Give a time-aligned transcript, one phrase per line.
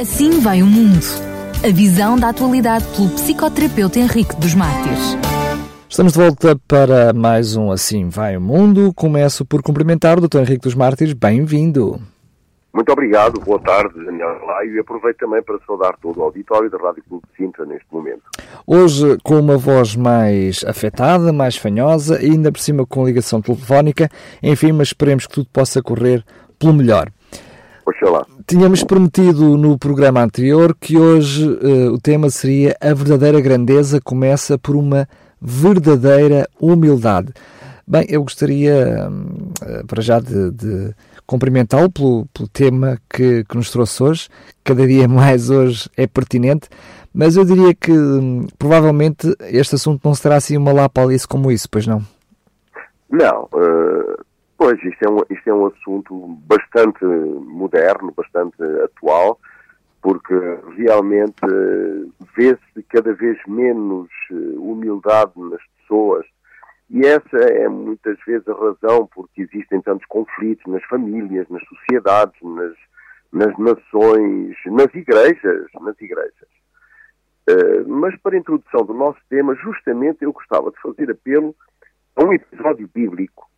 [0.00, 1.04] Assim vai o mundo.
[1.62, 5.14] A visão da atualidade pelo psicoterapeuta Henrique dos Mártires.
[5.90, 8.94] Estamos de volta para mais um Assim Vai o Mundo.
[8.94, 10.38] Começo por cumprimentar o Dr.
[10.38, 11.12] Henrique dos Mártires.
[11.12, 12.00] Bem-vindo.
[12.72, 16.78] Muito obrigado, boa tarde, Daniel Laio, e aproveito também para saudar todo o auditório da
[16.78, 18.22] Rádio Clube de Sintra neste momento.
[18.66, 24.08] Hoje com uma voz mais afetada, mais fanhosa e ainda por cima com ligação telefónica,
[24.42, 26.24] enfim, mas esperemos que tudo possa correr
[26.58, 27.10] pelo melhor.
[27.90, 28.24] Oxalá.
[28.46, 34.58] Tínhamos prometido no programa anterior que hoje uh, o tema seria A verdadeira grandeza começa
[34.58, 35.08] por uma
[35.40, 37.32] verdadeira humildade.
[37.86, 40.94] Bem, eu gostaria uh, para já de, de
[41.26, 44.28] cumprimentá-lo pelo, pelo, tema que, que, nos trouxe hoje.
[44.62, 46.68] Cada dia mais hoje é pertinente,
[47.12, 51.68] mas eu diria que um, provavelmente este assunto não será assim uma lapalice como isso,
[51.68, 52.04] pois não?
[53.10, 53.48] Não.
[53.52, 54.29] Uh,
[54.60, 56.14] pois, isto é, um, isto é um assunto
[56.46, 59.40] bastante moderno, bastante atual,
[60.02, 60.34] porque
[60.76, 64.10] realmente uh, vê-se cada vez menos
[64.58, 66.26] humildade nas pessoas
[66.90, 72.38] e essa é muitas vezes a razão porque existem tantos conflitos nas famílias, nas sociedades,
[72.42, 72.76] nas,
[73.32, 76.48] nas nações, nas igrejas, nas igrejas.
[77.48, 81.56] Uh, mas para a introdução do nosso tema, justamente eu gostava de fazer apelo
[82.14, 83.49] a um episódio bíblico.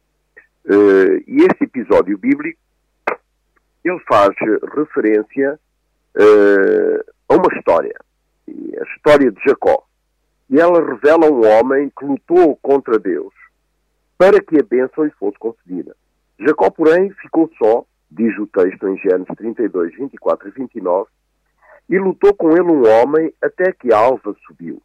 [0.64, 2.58] Uh, e este episódio bíblico,
[3.84, 4.30] ele faz
[4.74, 5.58] referência
[6.16, 7.96] uh, a uma história.
[8.48, 9.86] A história de Jacó
[10.52, 13.32] e ela revela um homem que lutou contra Deus
[14.18, 15.96] para que a bênção lhe fosse concedida.
[16.38, 21.08] Jacó, porém, ficou só, diz o texto em Gênesis 32, 24 e 29,
[21.88, 24.82] e lutou com ele um homem até que a alva subiu.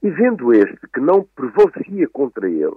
[0.00, 2.76] E vendo este que não prevalecia contra ele,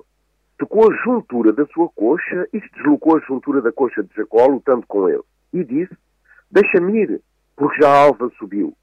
[0.58, 4.46] tocou a juntura da sua coxa e se deslocou a juntura da coxa de Jacó,
[4.48, 5.24] lutando com ele.
[5.54, 5.96] E disse:
[6.52, 7.22] Deixa-me ir,
[7.56, 8.76] porque já a alva subiu.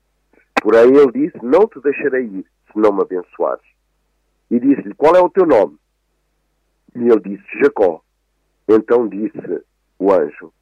[0.62, 3.64] Porém ele disse: Não te deixarei ir se não me abençoares.
[4.50, 5.78] E disse-lhe, qual é o teu nome?
[6.94, 8.02] E ele disse, Jacó.
[8.68, 9.64] Então disse
[9.98, 10.52] o anjo,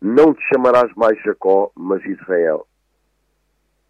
[0.00, 2.66] não te chamarás mais Jacó, mas Israel.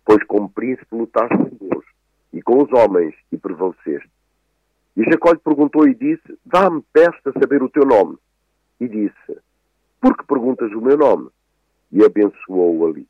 [0.05, 1.85] Pois como príncipe lutaste com Deus
[2.33, 4.11] e com os homens e prevaleceste.
[4.97, 8.19] E Jacó lhe perguntou e disse, dá-me, peço a saber o teu nome.
[8.81, 9.39] E disse,
[10.01, 11.29] por que perguntas o meu nome?
[11.93, 13.07] E abençoou-o ali.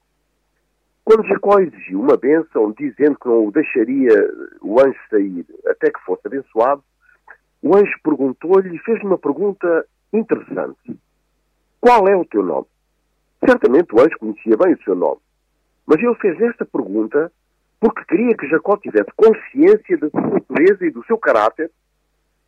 [1.04, 4.14] Quando Jacó exigiu uma bênção, dizendo que não o deixaria
[4.60, 6.82] o anjo sair até que fosse abençoado,
[7.62, 10.98] o anjo perguntou-lhe e fez-lhe uma pergunta interessante.
[11.80, 12.66] Qual é o teu nome?
[13.44, 15.20] Certamente o anjo conhecia bem o seu nome,
[15.86, 17.32] mas ele fez esta pergunta
[17.80, 21.70] porque queria que Jacó tivesse consciência da sua natureza e do seu caráter,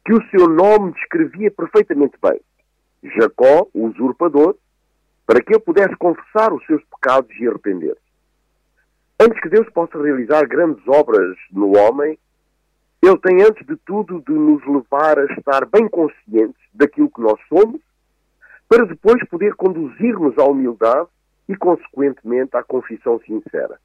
[0.04, 2.40] que o seu nome descrevia perfeitamente bem.
[3.16, 4.56] Jacó, o usurpador,
[5.26, 8.02] para que ele pudesse confessar os seus pecados e arrepender-se.
[9.18, 12.18] Antes que Deus possa realizar grandes obras no homem,
[13.00, 17.40] Ele tem, antes de tudo, de nos levar a estar bem conscientes daquilo que nós
[17.48, 17.80] somos,
[18.68, 21.08] para depois poder conduzir-nos à humildade
[21.48, 23.78] e, consequentemente, à confissão sincera.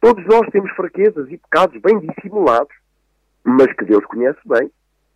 [0.00, 2.74] Todos nós temos fraquezas e pecados bem dissimulados,
[3.42, 4.70] mas que Deus conhece bem,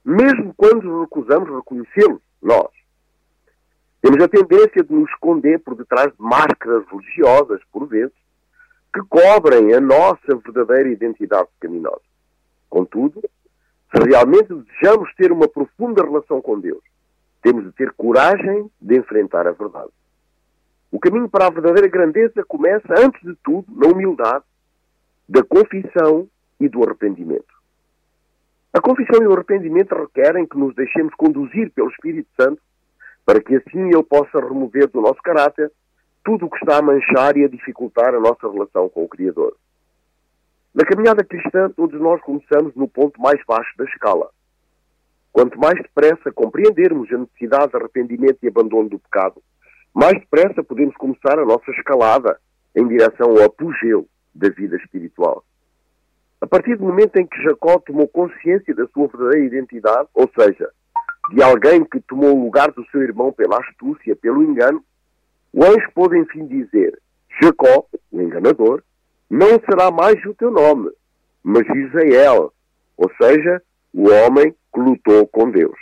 [0.04, 2.70] mesmo quando recusamos reconhecê-los, nós.
[4.00, 8.14] Temos a tendência de nos esconder por detrás de máscaras religiosas, por vezes,
[8.92, 12.00] que cobrem a nossa verdadeira identidade pecaminosa.
[12.68, 13.20] Contudo,
[13.94, 16.82] se realmente desejamos ter uma profunda relação com Deus,
[17.42, 19.90] temos de ter coragem de enfrentar a verdade.
[20.90, 24.44] O caminho para a verdadeira grandeza começa, antes de tudo, na humildade,
[25.30, 27.54] da confissão e do arrependimento.
[28.72, 32.60] A confissão e o arrependimento requerem que nos deixemos conduzir pelo Espírito Santo
[33.24, 35.70] para que assim ele possa remover do nosso caráter
[36.24, 39.56] tudo o que está a manchar e a dificultar a nossa relação com o Criador.
[40.74, 44.30] Na caminhada cristã, todos nós começamos no ponto mais baixo da escala.
[45.30, 49.40] Quanto mais depressa compreendermos a necessidade de arrependimento e abandono do pecado,
[49.94, 52.36] mais depressa podemos começar a nossa escalada
[52.74, 55.44] em direção ao apogeu da vida espiritual.
[56.40, 60.70] A partir do momento em que Jacó tomou consciência da sua verdadeira identidade, ou seja,
[61.34, 64.82] de alguém que tomou o lugar do seu irmão pela astúcia, pelo engano,
[65.52, 66.98] o anjo pôde enfim dizer:
[67.42, 68.82] Jacó, o enganador,
[69.28, 70.90] não será mais o teu nome,
[71.42, 72.52] mas Israel,
[72.96, 73.62] ou seja,
[73.92, 75.78] o homem que lutou com Deus.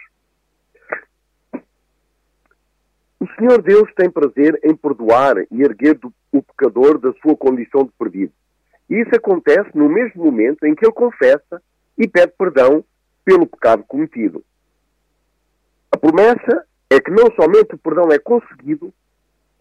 [3.20, 5.98] O Senhor Deus tem prazer em perdoar e erguer
[6.32, 8.32] o pecador da sua condição de perdido.
[8.88, 11.62] E isso acontece no mesmo momento em que ele confessa
[11.96, 12.84] e pede perdão
[13.24, 14.44] pelo pecado cometido.
[15.92, 18.92] A promessa é que não somente o perdão é conseguido,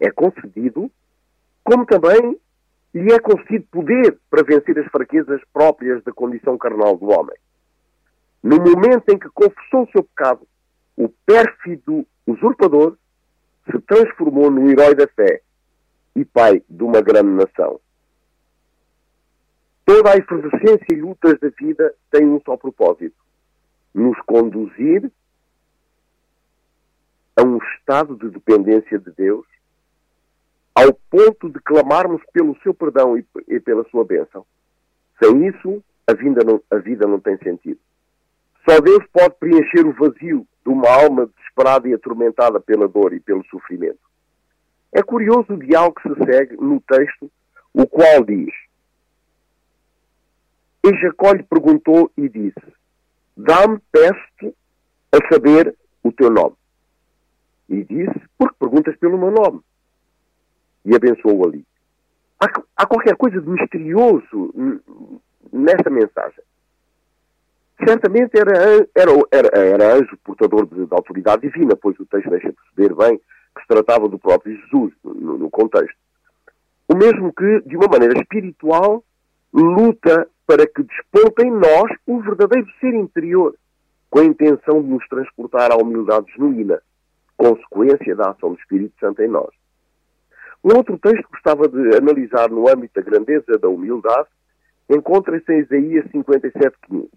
[0.00, 0.90] é concedido,
[1.62, 2.38] como também
[2.94, 7.36] lhe é concedido poder para vencer as fraquezas próprias da condição carnal do homem.
[8.42, 10.46] No momento em que confessou o seu pecado,
[10.96, 12.96] o pérfido usurpador
[13.70, 15.42] se transformou no herói da fé
[16.14, 17.80] e pai de uma grande nação.
[19.84, 23.16] Toda a efervescência e lutas da vida têm um só propósito:
[23.94, 25.10] nos conduzir
[27.36, 29.46] a um estado de dependência de Deus,
[30.74, 34.44] ao ponto de clamarmos pelo seu perdão e, e pela sua bênção.
[35.22, 37.80] Sem isso, a vida, não, a vida não tem sentido.
[38.68, 43.20] Só Deus pode preencher o vazio de uma alma desesperada e atormentada pela dor e
[43.20, 44.00] pelo sofrimento.
[44.92, 47.30] É curioso o diálogo que se segue no texto,
[47.72, 48.52] o qual diz:
[50.84, 52.72] E Jacó lhe perguntou e disse:
[53.36, 54.54] Dá-me, peço
[55.12, 56.56] a saber o teu nome.
[57.68, 59.60] E disse: Porque perguntas pelo meu nome.
[60.84, 61.64] E abençoou ali.
[62.40, 62.46] Há,
[62.76, 64.54] há qualquer coisa de misterioso
[65.52, 66.42] nessa mensagem.
[67.84, 72.52] Certamente era, era, era, era anjo portador de, de, autoridade divina, pois o texto deixa
[72.52, 73.20] perceber bem
[73.58, 75.96] que se tratava do próprio Jesus no, no contexto.
[76.88, 79.04] O mesmo que, de uma maneira espiritual,
[79.52, 83.54] luta para que desponte em nós o verdadeiro ser interior,
[84.08, 86.80] com a intenção de nos transportar à humildade genuína,
[87.36, 89.50] consequência da ação do Espírito Santo em nós.
[90.64, 94.28] Um outro texto que gostava de analisar no âmbito da grandeza da humildade
[94.88, 97.08] encontra-se em Isaías 57,15.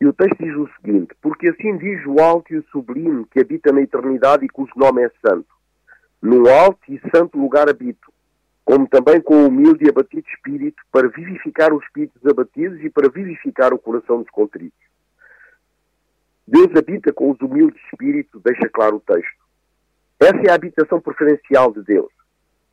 [0.00, 3.40] E o texto diz o seguinte: Porque assim diz o alto e o sublime que
[3.40, 5.48] habita na eternidade e cujo nome é santo.
[6.22, 8.12] Num alto e santo lugar habito,
[8.64, 13.08] como também com o humilde e abatido espírito, para vivificar os espíritos abatidos e para
[13.08, 14.78] vivificar o coração dos contritos.
[16.46, 19.38] Deus habita com os humildes espíritos, deixa claro o texto.
[20.20, 22.10] Essa é a habitação preferencial de Deus,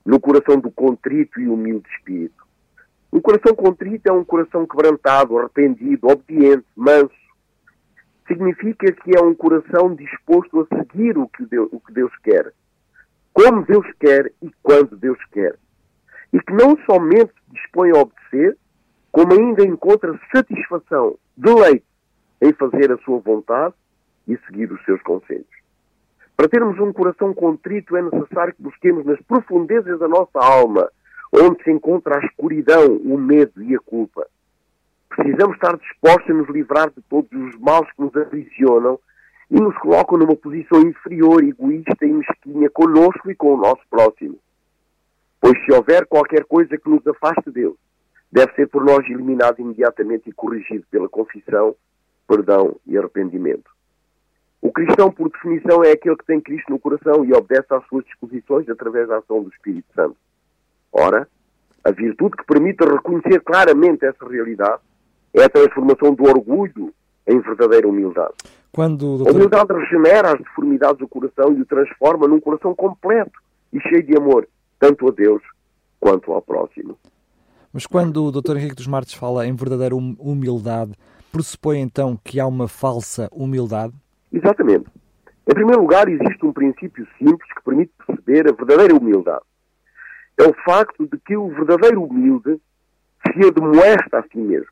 [0.06, 2.45] no coração do contrito e humilde espírito.
[3.12, 7.14] Um coração contrito é um coração quebrantado, arrependido, obediente, manso.
[8.28, 12.52] Significa que é um coração disposto a seguir o que Deus, o que Deus quer,
[13.34, 15.56] como Deus quer e quando Deus quer.
[16.34, 18.58] E que não somente se dispõe a obedecer,
[19.12, 21.86] como ainda encontra satisfação, deleite
[22.42, 23.76] em fazer a sua vontade
[24.28, 25.46] e seguir os seus conselhos.
[26.36, 30.90] Para termos um coração contrito é necessário que busquemos nas profundezas da nossa alma
[31.42, 34.28] onde se encontra a escuridão, o medo e a culpa.
[35.10, 39.00] Precisamos estar dispostos a nos livrar de todos os males que nos aprisionam
[39.50, 44.38] e nos colocam numa posição inferior, egoísta e mesquinha conosco e com o nosso próximo.
[45.40, 47.78] Pois se houver qualquer coisa que nos afaste de Deus,
[48.32, 51.76] deve ser por nós eliminado imediatamente e corrigido pela confissão,
[52.28, 53.70] perdão e arrependimento.
[54.62, 58.04] O cristão, por definição, é aquele que tem Cristo no coração e obedece às suas
[58.06, 60.18] disposições através da ação do Espírito Santo.
[60.98, 61.28] Ora,
[61.84, 64.82] a virtude que permite reconhecer claramente essa realidade
[65.34, 66.94] é a transformação do orgulho
[67.28, 68.34] em verdadeira humildade.
[68.72, 69.30] Quando, doutor...
[69.30, 73.38] A humildade regenera as deformidades do coração e o transforma num coração completo
[73.74, 74.48] e cheio de amor,
[74.80, 75.42] tanto a Deus
[76.00, 76.98] quanto ao próximo.
[77.74, 78.56] Mas quando o Dr.
[78.56, 80.94] Henrique dos Martes fala em verdadeira hum, humildade,
[81.30, 83.94] pressupõe então que há uma falsa humildade?
[84.32, 84.86] Exatamente.
[85.46, 89.44] Em primeiro lugar, existe um princípio simples que permite perceber a verdadeira humildade
[90.38, 92.60] é o facto de que o verdadeiro humilde
[93.24, 94.72] se admoesta a si mesmo,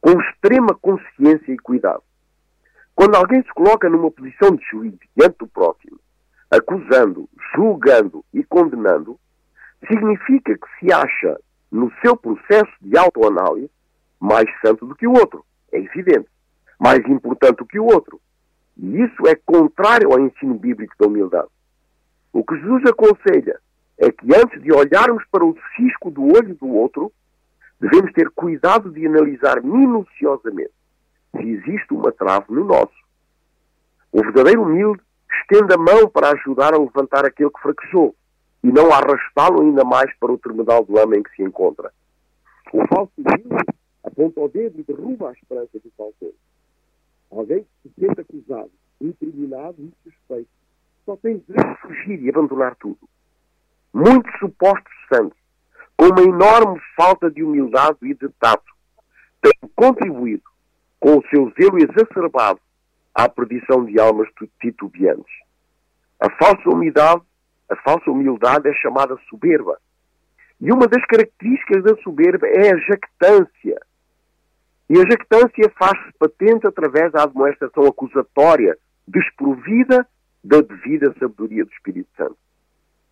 [0.00, 2.02] com extrema consciência e cuidado.
[2.94, 5.98] Quando alguém se coloca numa posição de juiz diante do próximo,
[6.50, 9.18] acusando, julgando e condenando,
[9.86, 11.38] significa que se acha,
[11.70, 13.70] no seu processo de autoanálise,
[14.18, 15.44] mais santo do que o outro.
[15.70, 16.28] É evidente.
[16.80, 18.20] Mais importante do que o outro.
[18.76, 21.48] E isso é contrário ao ensino bíblico da humildade.
[22.32, 23.60] O que Jesus aconselha
[23.98, 27.12] é que antes de olharmos para o cisco do olho do outro,
[27.80, 30.72] devemos ter cuidado de analisar minuciosamente
[31.32, 32.96] se existe uma trave no nosso.
[34.12, 35.02] O verdadeiro humilde
[35.42, 38.14] estende a mão para ajudar a levantar aquele que fraquejou
[38.62, 41.92] e não arrastá-lo ainda mais para o terminal do lama em que se encontra.
[42.72, 43.64] O falso humilde
[44.02, 46.34] aponta o dedo e derruba a esperança do falso.
[47.30, 50.48] Alguém que se sente acusado, incriminado e suspeito
[51.04, 52.98] só tem de fugir e abandonar tudo
[53.92, 55.38] muitos supostos santos,
[55.96, 58.72] com uma enorme falta de humildade e de tato,
[59.40, 60.42] têm contribuído
[61.00, 62.60] com o seu zelo exacerbado
[63.14, 64.28] à perdição de almas
[64.60, 65.32] titubeantes.
[66.20, 67.22] A falsa humildade,
[67.68, 69.78] a falsa humildade é chamada soberba.
[70.60, 73.80] E uma das características da soberba é a jactância.
[74.90, 78.76] E a jactância faz-se patente através da admoestação acusatória,
[79.06, 80.06] desprovida
[80.42, 82.36] da devida sabedoria do Espírito Santo.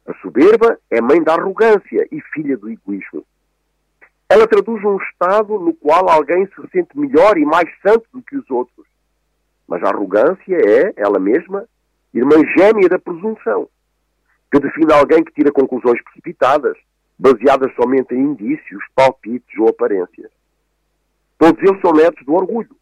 [0.07, 3.27] A soberba é mãe da arrogância e filha do egoísmo.
[4.29, 8.37] Ela traduz um estado no qual alguém se sente melhor e mais santo do que
[8.37, 8.87] os outros.
[9.67, 11.69] Mas a arrogância é, ela mesma,
[12.15, 13.69] irmã gêmea da presunção,
[14.53, 16.77] que define alguém que tira conclusões precipitadas,
[17.19, 20.31] baseadas somente em indícios, palpites ou aparências.
[21.37, 22.77] Todos eles são netos do orgulho,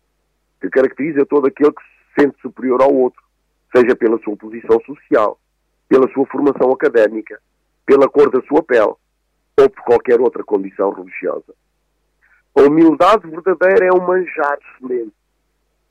[0.60, 3.22] que caracteriza todo aquele que se sente superior ao outro,
[3.74, 5.38] seja pela sua posição social,
[5.88, 7.40] pela sua formação académica,
[7.86, 8.94] pela cor da sua pele
[9.56, 11.54] ou por qualquer outra condição religiosa.
[12.56, 15.14] A humildade verdadeira é um manjar excelente.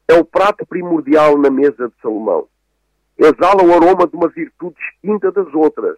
[0.07, 2.47] É o prato primordial na mesa de Salomão.
[3.17, 5.97] Exala o aroma de uma virtude distinta das outras,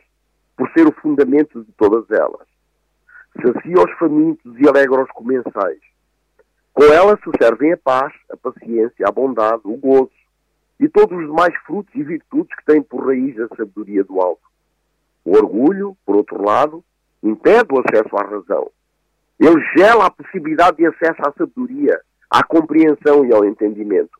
[0.56, 2.48] por ser o fundamento de todas elas.
[3.42, 5.80] Sacia os famintos e alegra os comensais.
[6.74, 10.12] Com ela se servem a paz, a paciência, a bondade, o gozo
[10.80, 14.42] e todos os demais frutos e virtudes que têm por raiz a sabedoria do alto.
[15.24, 16.84] O orgulho, por outro lado,
[17.24, 18.70] impede o acesso à razão.
[19.40, 24.18] Ele gela a possibilidade de acesso à sabedoria, à compreensão e ao entendimento.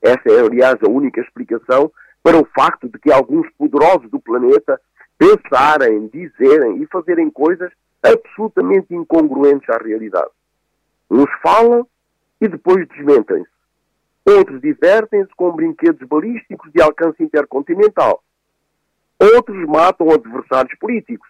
[0.00, 1.90] Essa é, aliás, a única explicação
[2.22, 4.80] para o facto de que alguns poderosos do planeta
[5.16, 10.30] pensarem, dizerem e fazerem coisas absolutamente incongruentes à realidade.
[11.10, 11.86] Uns falam
[12.40, 13.57] e depois desmentem-se.
[14.28, 18.22] Outros divertem-se com brinquedos balísticos de alcance intercontinental.
[19.18, 21.26] Outros matam adversários políticos.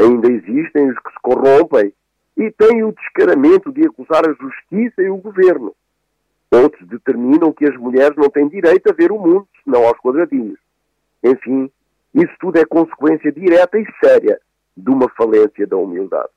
[0.00, 1.92] Ainda existem os que se corrompem
[2.38, 5.76] e têm o descaramento de acusar a justiça e o governo.
[6.50, 10.58] Outros determinam que as mulheres não têm direito a ver o mundo, senão aos quadradinhos.
[11.22, 11.70] Enfim,
[12.14, 14.40] isso tudo é consequência direta e séria
[14.74, 16.30] de uma falência da humildade.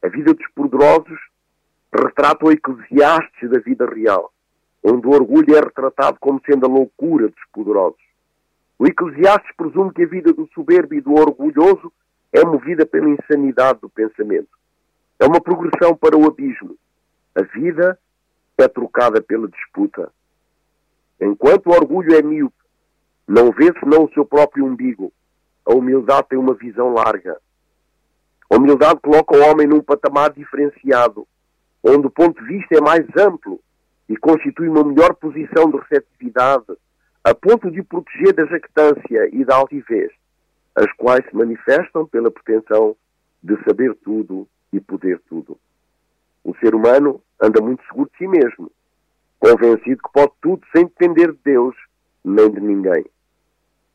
[0.00, 1.18] A vida dos poderosos
[1.92, 4.32] retrata o Eclesiastes da vida real,
[4.82, 8.00] onde o orgulho é retratado como sendo a loucura dos poderosos.
[8.78, 11.92] O Eclesiastes presume que a vida do soberbo e do orgulhoso
[12.32, 14.48] é movida pela insanidade do pensamento.
[15.18, 16.76] É uma progressão para o abismo.
[17.34, 17.98] A vida
[18.56, 20.12] é trocada pela disputa.
[21.20, 22.54] Enquanto o orgulho é míope,
[23.26, 25.12] não vê senão o seu próprio umbigo.
[25.66, 27.36] A humildade tem uma visão larga.
[28.48, 31.26] A humildade coloca o homem num patamar diferenciado,
[31.82, 33.60] onde o ponto de vista é mais amplo
[34.08, 36.64] e constitui uma melhor posição de receptividade,
[37.22, 40.10] a ponto de proteger da jactância e da altivez,
[40.74, 42.96] as quais se manifestam pela pretensão
[43.42, 45.58] de saber tudo e poder tudo.
[46.42, 48.70] O ser humano anda muito seguro de si mesmo,
[49.38, 51.76] convencido que pode tudo sem depender de Deus
[52.24, 53.04] nem de ninguém.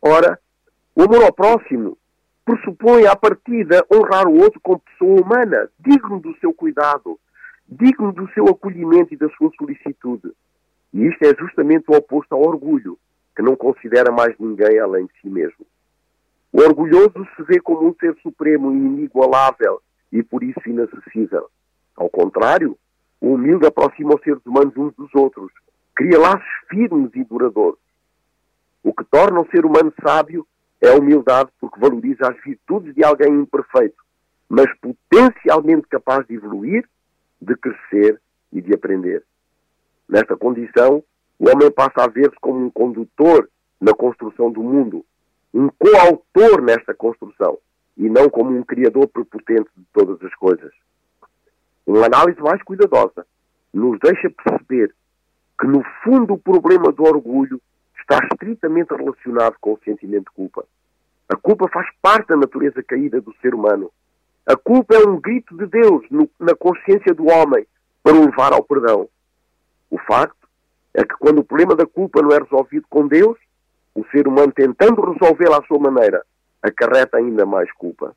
[0.01, 0.39] Ora,
[0.95, 1.97] o amor ao próximo
[2.45, 7.19] pressupõe à partida honrar o outro como pessoa humana, digno do seu cuidado,
[7.67, 10.31] digno do seu acolhimento e da sua solicitude.
[10.93, 12.97] E isto é justamente o oposto ao orgulho,
[13.35, 15.65] que não considera mais ninguém além de si mesmo.
[16.51, 21.49] O orgulhoso se vê como um ser supremo e inigualável e por isso inacessível.
[21.95, 22.77] Ao contrário,
[23.19, 25.51] o humilde aproxima os seres humanos uns dos outros,
[25.95, 27.79] cria laços firmes e duradouros.
[28.83, 30.45] O que torna o ser humano sábio
[30.81, 34.03] é a humildade porque valoriza as virtudes de alguém imperfeito,
[34.49, 36.87] mas potencialmente capaz de evoluir
[37.43, 38.21] de crescer
[38.51, 39.23] e de aprender.
[40.07, 41.03] Nesta condição,
[41.39, 45.05] o homem passa a ver-se como um condutor na construção do mundo,
[45.53, 47.57] um coautor nesta construção,
[47.97, 50.71] e não como um criador prepotente de todas as coisas.
[51.85, 53.25] Uma análise mais cuidadosa
[53.73, 54.93] nos deixa perceber
[55.59, 57.61] que, no fundo, o problema do orgulho
[57.99, 60.65] está estritamente relacionado com o sentimento de culpa.
[61.29, 63.91] A culpa faz parte da natureza caída do ser humano
[64.45, 67.65] a culpa é um grito de Deus no, na consciência do homem
[68.03, 69.07] para o levar ao perdão.
[69.89, 70.47] O facto
[70.93, 73.37] é que quando o problema da culpa não é resolvido com Deus,
[73.95, 76.25] o ser humano tentando resolvê-la à sua maneira,
[76.61, 78.13] acarreta ainda mais culpa.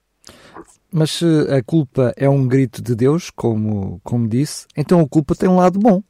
[0.93, 5.35] Mas se a culpa é um grito de Deus, como, como disse, então a culpa
[5.37, 6.03] tem um lado bom.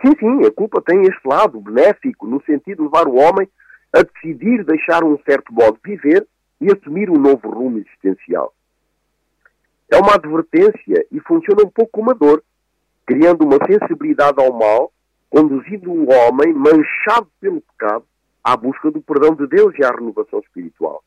[0.00, 3.48] Sim, sim, a culpa tem este lado benéfico, no sentido de levar o homem
[3.92, 6.26] a decidir deixar um certo modo de viver
[6.60, 8.52] e assumir um novo rumo existencial
[9.90, 12.42] é uma advertência e funciona um pouco como uma dor,
[13.06, 14.92] criando uma sensibilidade ao mal,
[15.30, 18.04] conduzindo o homem, manchado pelo pecado,
[18.42, 21.02] à busca do perdão de Deus e à renovação espiritual.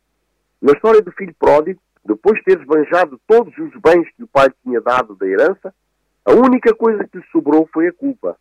[0.61, 4.49] Na história do filho pródigo, depois de ter esbanjado todos os bens que o pai
[4.63, 5.73] tinha dado da herança,
[6.25, 8.37] a única coisa que lhe sobrou foi a culpa.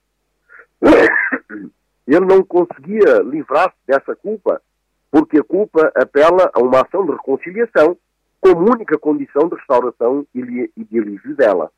[2.07, 4.62] Ele não conseguia livrar-se dessa culpa,
[5.11, 7.97] porque a culpa apela a uma ação de reconciliação
[8.40, 10.42] como única condição de restauração e
[10.85, 11.71] de alívio dela.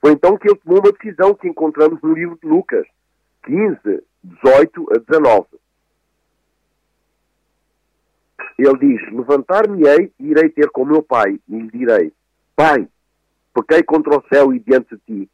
[0.00, 2.86] Foi então que ele tomou uma decisão que encontramos no livro de Lucas
[3.44, 5.46] 15, 18 a 19.
[8.58, 12.12] Ele diz: Levantar-me-ei e irei ter com meu pai, e lhe direi:
[12.54, 12.88] Pai,
[13.52, 15.30] pequei contra o céu e diante de ti.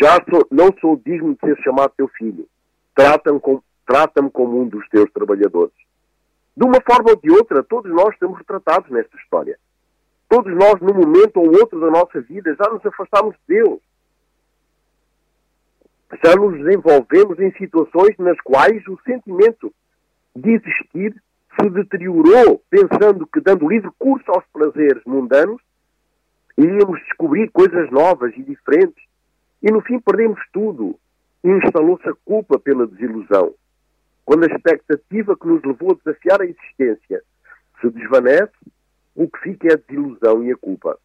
[0.00, 2.48] Já sou, não sou digno de ser chamado teu filho.
[2.94, 5.74] Trata-me com, trata como um dos teus trabalhadores.
[6.56, 9.58] De uma forma ou de outra, todos nós estamos retratados nesta história.
[10.28, 13.80] Todos nós, num momento ou outro da nossa vida, já nos afastamos de Deus.
[16.22, 19.72] Já nos desenvolvemos em situações nas quais o sentimento
[20.36, 21.14] de existir
[21.60, 25.60] se deteriorou, pensando que, dando livre curso aos prazeres mundanos,
[26.56, 29.02] iríamos descobrir coisas novas e diferentes.
[29.62, 30.98] E no fim perdemos tudo.
[31.44, 33.54] E instalou-se a culpa pela desilusão.
[34.24, 37.22] Quando a expectativa que nos levou a desafiar a existência
[37.80, 38.52] se desvanece,
[39.14, 40.98] o que fica é a desilusão e a culpa.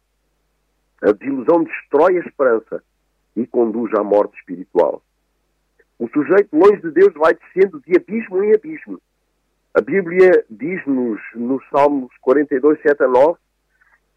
[1.02, 2.82] A desilusão destrói a esperança
[3.36, 5.02] e conduz à morte espiritual.
[5.98, 9.00] O sujeito, longe de Deus, vai descendo de abismo em abismo.
[9.74, 13.38] A Bíblia diz-nos, nos Salmos 42, 7 a 9,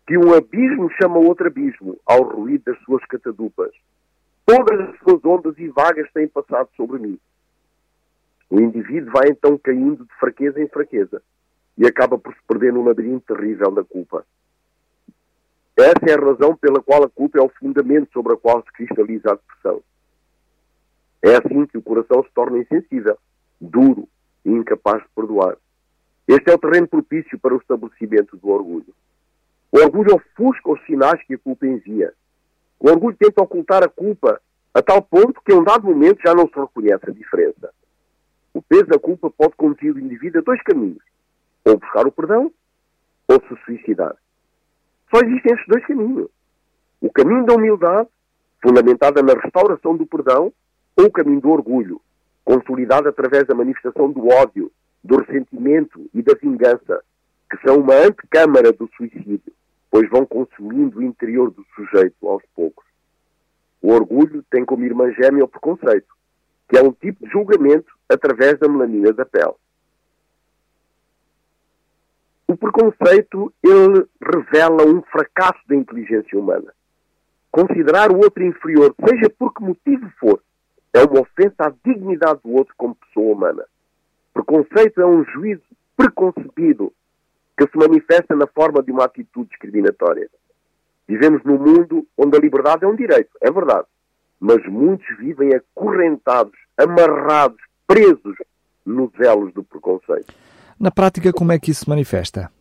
[0.07, 3.71] que um abismo chama outro abismo ao ruído das suas catadupas.
[4.45, 7.19] Todas as suas ondas e vagas têm passado sobre mim.
[8.51, 11.23] O indivíduo vai então caindo de fraqueza em fraqueza
[11.77, 14.25] e acaba por se perder no labirinto terrível da culpa.
[15.77, 18.71] Essa é a razão pela qual a culpa é o fundamento sobre o qual se
[18.73, 19.81] cristaliza a depressão.
[21.21, 23.17] É assim que o coração se torna insensível,
[23.59, 24.05] duro
[24.43, 25.55] e incapaz de perdoar.
[26.27, 28.93] Este é o terreno propício para o estabelecimento do orgulho.
[29.71, 32.13] O orgulho ofusca os sinais que a culpa envia.
[32.77, 34.41] O orgulho tenta ocultar a culpa
[34.73, 37.73] a tal ponto que, a um dado momento, já não se reconhece a diferença.
[38.53, 41.03] O peso da culpa pode conduzir o indivíduo a dois caminhos:
[41.65, 42.51] ou buscar o perdão,
[43.27, 44.15] ou se suicidar.
[45.13, 46.29] Só existem estes dois caminhos.
[46.99, 48.09] O caminho da humildade,
[48.61, 50.53] fundamentada na restauração do perdão,
[50.95, 52.01] ou o caminho do orgulho,
[52.43, 54.71] consolidado através da manifestação do ódio,
[55.03, 57.03] do ressentimento e da vingança,
[57.49, 59.53] que são uma antecâmara do suicídio,
[59.89, 62.85] pois vão consumindo o interior do sujeito aos poucos.
[63.81, 66.13] O orgulho tem como irmã gêmea o preconceito,
[66.71, 69.53] que é um tipo de julgamento através da melanina da pele.
[72.47, 76.73] O preconceito, ele revela um fracasso da inteligência humana.
[77.51, 80.41] Considerar o outro inferior, seja por que motivo for,
[80.93, 83.65] é uma ofensa à dignidade do outro como pessoa humana.
[84.33, 85.63] Preconceito é um juízo
[85.97, 86.93] preconcebido
[87.57, 90.29] que se manifesta na forma de uma atitude discriminatória.
[91.05, 93.87] Vivemos num mundo onde a liberdade é um direito, é verdade
[94.41, 98.35] mas muitos vivem acorrentados, amarrados, presos
[98.83, 100.33] nos elos do preconceito.
[100.79, 102.51] Na prática, como é que isso se manifesta?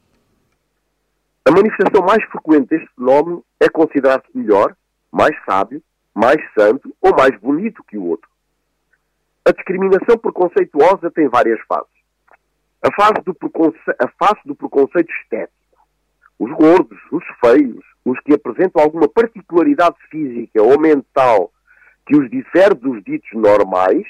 [1.49, 4.77] A manifestação mais frequente deste fenómeno é considerar-se melhor,
[5.11, 5.83] mais sábio,
[6.14, 8.29] mais santo ou mais bonito que o outro.
[9.49, 11.88] A discriminação preconceituosa tem várias fases.
[12.83, 13.79] A fase do, preconce...
[13.99, 15.57] a fase do preconceito estético.
[16.38, 21.51] Os gordos, os feios, os que apresentam alguma particularidade física ou mental
[22.11, 24.05] que os difere dos ditos normais,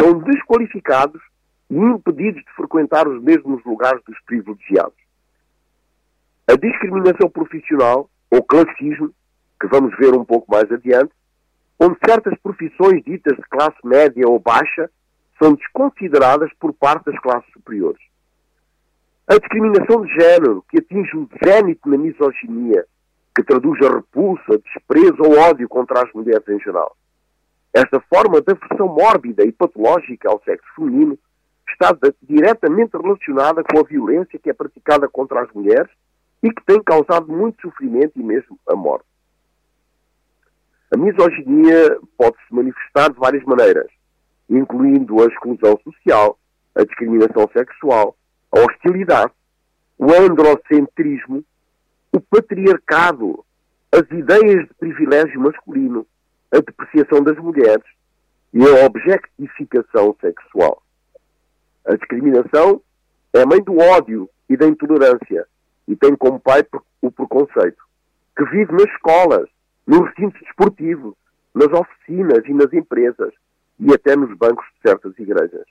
[0.00, 1.20] são desqualificados
[1.68, 4.96] e impedidos de frequentar os mesmos lugares dos privilegiados.
[6.50, 9.12] A discriminação profissional, ou classismo,
[9.60, 11.12] que vamos ver um pouco mais adiante,
[11.78, 14.90] onde certas profissões ditas de classe média ou baixa
[15.38, 18.00] são desconsideradas por parte das classes superiores.
[19.26, 22.86] A discriminação de género, que atinge o zénite na misoginia,
[23.36, 26.96] que traduz a repulsa, desprezo ou ódio contra as mulheres em geral.
[27.78, 31.16] Esta forma de aversão mórbida e patológica ao sexo feminino
[31.70, 35.88] está diretamente relacionada com a violência que é praticada contra as mulheres
[36.42, 39.06] e que tem causado muito sofrimento e mesmo a morte.
[40.92, 43.86] A misoginia pode-se manifestar de várias maneiras,
[44.50, 46.36] incluindo a exclusão social,
[46.74, 48.16] a discriminação sexual,
[48.50, 49.32] a hostilidade,
[49.96, 51.44] o androcentrismo,
[52.12, 53.44] o patriarcado,
[53.92, 56.04] as ideias de privilégio masculino,
[56.52, 57.84] a depreciação das mulheres
[58.52, 60.82] e a objetificação sexual.
[61.84, 62.80] A discriminação
[63.32, 65.46] é mãe do ódio e da intolerância
[65.86, 66.62] e tem como pai
[67.02, 67.82] o preconceito,
[68.36, 69.48] que vive nas escolas,
[69.86, 71.14] nos recintos desportivos,
[71.54, 73.32] nas oficinas e nas empresas
[73.78, 75.66] e até nos bancos de certas igrejas.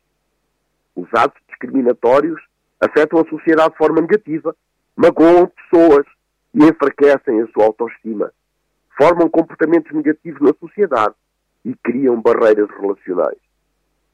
[0.96, 2.42] Os atos discriminatórios
[2.80, 4.56] afetam a sociedade de forma negativa,
[4.96, 6.06] magoam pessoas
[6.54, 8.32] e enfraquecem a sua autoestima
[8.98, 11.16] formam comportamentos negativos na sociedade
[11.64, 13.38] e criam barreiras relacionais.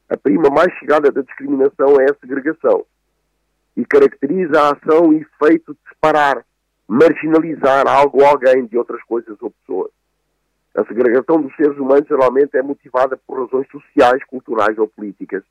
[0.10, 2.86] A prima mais chegada da discriminação é a segregação
[3.76, 6.46] e caracteriza a ação e efeito de separar,
[6.88, 9.92] marginalizar algo ou alguém de outras coisas ou pessoas.
[10.76, 15.44] A segregação dos seres humanos geralmente é motivada por razões sociais, culturais ou políticas.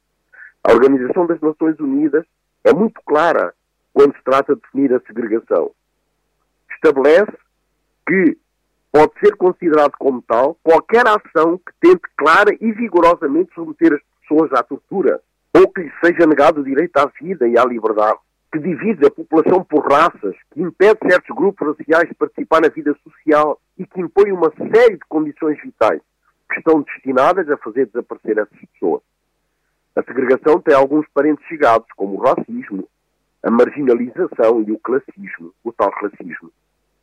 [0.65, 2.25] A Organização das Nações Unidas
[2.65, 3.55] é muito clara
[3.93, 5.71] quando se trata de definir a segregação.
[6.71, 7.37] Estabelece
[8.07, 8.37] que
[8.93, 14.53] pode ser considerado como tal qualquer ação que tente clara e vigorosamente submeter as pessoas
[14.53, 15.21] à tortura
[15.55, 18.19] ou que lhes seja negado o direito à vida e à liberdade,
[18.53, 22.95] que divide a população por raças, que impede certos grupos raciais de participar na vida
[23.03, 26.01] social e que impõe uma série de condições vitais
[26.51, 29.03] que estão destinadas a fazer desaparecer essas pessoas.
[29.97, 32.89] A segregação tem alguns parentes chegados, como o racismo,
[33.43, 36.51] a marginalização e o classismo, o tal classismo.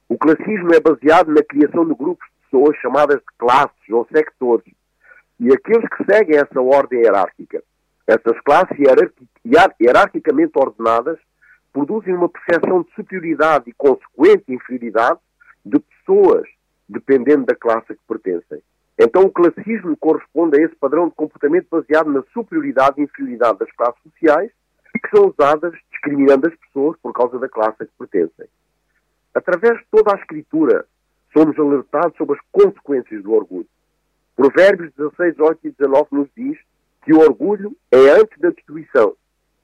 [0.10, 4.74] O classismo é baseado na criação de grupos de pessoas chamadas de classes ou sectores,
[5.40, 7.64] e aqueles que seguem essa ordem hierárquica.
[8.08, 8.76] Essas classes
[9.80, 11.20] hierarquicamente ordenadas
[11.72, 15.20] produzem uma percepção de superioridade e consequente inferioridade
[15.64, 16.50] de pessoas,
[16.90, 18.64] dependendo da classe a que pertencem.
[18.98, 23.72] Então o classismo corresponde a esse padrão de comportamento baseado na superioridade e inferioridade das
[23.74, 24.52] classes sociais,
[24.92, 28.48] que são usadas discriminando as pessoas por causa da classe a que pertencem.
[29.40, 30.86] Através de toda a escritura,
[31.32, 33.70] somos alertados sobre as consequências do orgulho.
[34.36, 36.60] Provérbios 16, 8 e 19 nos diz
[37.06, 39.16] que o orgulho é antes da destruição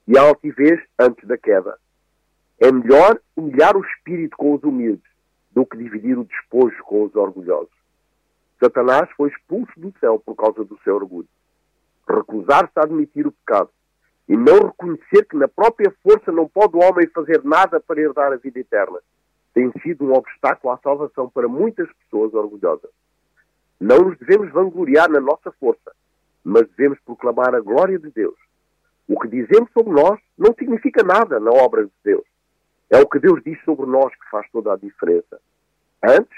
[0.08, 1.78] e a altivez antes da queda.
[2.58, 5.04] É melhor humilhar o espírito com os humildes
[5.52, 7.76] do que dividir o despojo com os orgulhosos.
[8.62, 11.28] Satanás foi expulso do céu por causa do seu orgulho.
[12.08, 13.70] Recusar-se a admitir o pecado
[14.30, 18.32] e não reconhecer que na própria força não pode o homem fazer nada para herdar
[18.32, 19.00] a vida eterna
[19.56, 22.92] tem sido um obstáculo à salvação para muitas pessoas orgulhosas.
[23.80, 25.94] Não nos devemos vangloriar na nossa força,
[26.44, 28.36] mas devemos proclamar a glória de Deus.
[29.08, 32.26] O que dizemos sobre nós não significa nada na obra de Deus.
[32.90, 35.40] É o que Deus diz sobre nós que faz toda a diferença.
[36.04, 36.38] Antes,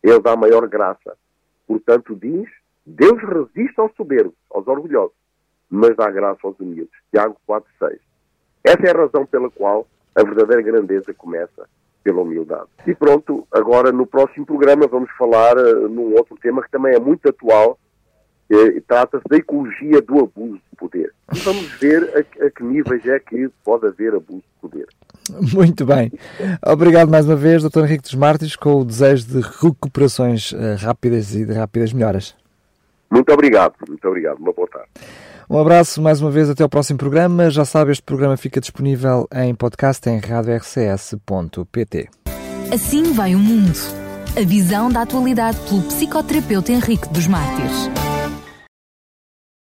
[0.00, 1.18] Ele dá maior graça.
[1.66, 2.48] Portanto, diz:
[2.86, 5.16] Deus resiste aos soberbos, aos orgulhosos,
[5.68, 6.94] mas dá graça aos humildes.
[7.10, 7.98] Tiago 4,6.
[8.62, 11.68] Essa é a razão pela qual a verdadeira grandeza começa
[12.02, 12.68] pela humildade.
[12.86, 17.00] E pronto, agora no próximo programa vamos falar uh, num outro tema que também é
[17.00, 17.78] muito atual,
[18.50, 21.12] eh, trata-se da ecologia do abuso de poder.
[21.34, 24.86] E vamos ver a, a, que níveis é que pode haver abuso de poder.
[25.54, 26.12] Muito bem.
[26.66, 27.84] Obrigado mais uma vez, Dr.
[27.84, 32.34] Henrique dos Mártires, com o desejo de recuperações uh, rápidas e de rápidas melhoras.
[33.12, 34.38] Muito obrigado, muito obrigado.
[34.38, 34.88] Uma boa tarde.
[35.48, 37.50] Um abraço mais uma vez, até ao próximo programa.
[37.50, 42.08] Já sabe, este programa fica disponível em podcast em radiorcs.pt.
[42.72, 43.78] Assim vai o mundo.
[44.34, 47.90] A visão da atualidade pelo psicoterapeuta Henrique dos Mártires.